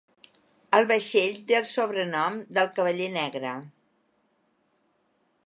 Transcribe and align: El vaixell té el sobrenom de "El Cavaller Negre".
El 0.77 0.87
vaixell 0.91 1.37
té 1.51 1.57
el 1.57 1.67
sobrenom 1.73 2.39
de 2.57 2.63
"El 2.65 2.73
Cavaller 2.79 3.11
Negre". 3.19 3.53